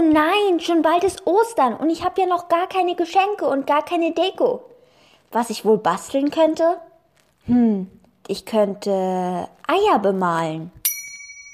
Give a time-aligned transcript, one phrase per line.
[0.00, 3.66] Oh nein, schon bald ist Ostern und ich habe ja noch gar keine Geschenke und
[3.66, 4.62] gar keine Deko.
[5.30, 6.78] Was ich wohl basteln könnte?
[7.44, 7.90] Hm,
[8.26, 8.90] ich könnte
[9.66, 10.72] Eier bemalen.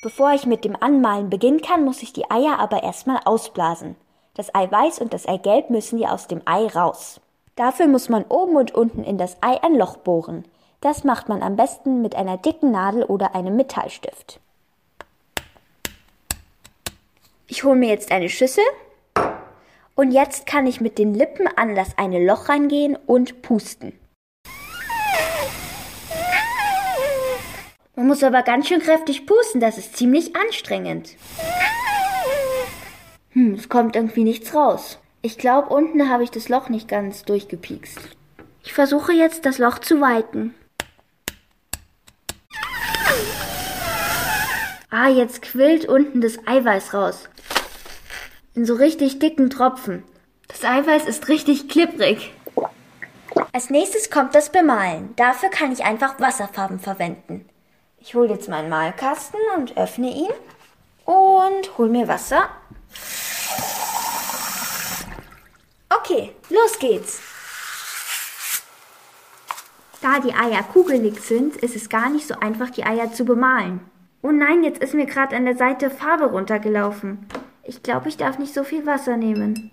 [0.00, 3.96] Bevor ich mit dem Anmalen beginnen kann, muss ich die Eier aber erstmal ausblasen.
[4.34, 7.20] Das Eiweiß und das Eigelb müssen ja aus dem Ei raus.
[7.56, 10.44] Dafür muss man oben und unten in das Ei ein Loch bohren.
[10.80, 14.38] Das macht man am besten mit einer dicken Nadel oder einem Metallstift.
[17.48, 18.64] Ich hole mir jetzt eine Schüssel
[19.94, 23.92] und jetzt kann ich mit den Lippen an das eine Loch reingehen und pusten.
[27.94, 31.16] Man muss aber ganz schön kräftig pusten, das ist ziemlich anstrengend.
[33.30, 34.98] Hm, es kommt irgendwie nichts raus.
[35.22, 37.98] Ich glaube, unten habe ich das Loch nicht ganz durchgepiekst.
[38.64, 40.54] Ich versuche jetzt, das Loch zu weiten.
[44.90, 47.28] Ah, jetzt quillt unten das Eiweiß raus.
[48.56, 50.02] In so richtig dicken Tropfen.
[50.48, 52.32] Das Eiweiß ist richtig klipprig.
[53.52, 55.14] Als nächstes kommt das Bemalen.
[55.16, 57.46] Dafür kann ich einfach Wasserfarben verwenden.
[58.00, 60.30] Ich hole jetzt meinen Malkasten und öffne ihn
[61.04, 62.48] und hole mir Wasser.
[65.90, 67.20] Okay, los geht's.
[70.00, 73.80] Da die Eier kugelig sind, ist es gar nicht so einfach, die Eier zu bemalen.
[74.22, 77.26] Oh nein, jetzt ist mir gerade an der Seite Farbe runtergelaufen.
[77.68, 79.70] Ich glaube, ich darf nicht so viel Wasser nehmen.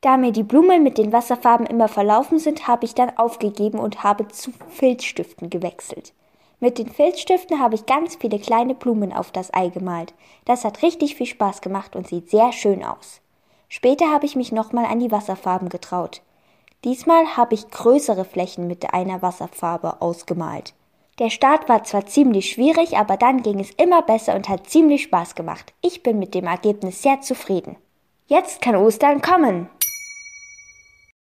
[0.00, 4.02] Da mir die Blumen mit den Wasserfarben immer verlaufen sind, habe ich dann aufgegeben und
[4.02, 6.12] habe zu Filzstiften gewechselt.
[6.60, 10.14] Mit den Filzstiften habe ich ganz viele kleine Blumen auf das Ei gemalt.
[10.44, 13.20] Das hat richtig viel Spaß gemacht und sieht sehr schön aus.
[13.68, 16.22] Später habe ich mich nochmal an die Wasserfarben getraut.
[16.84, 20.74] Diesmal habe ich größere Flächen mit einer Wasserfarbe ausgemalt.
[21.18, 25.02] Der Start war zwar ziemlich schwierig, aber dann ging es immer besser und hat ziemlich
[25.02, 25.74] Spaß gemacht.
[25.82, 27.76] Ich bin mit dem Ergebnis sehr zufrieden.
[28.26, 29.68] Jetzt kann Ostern kommen.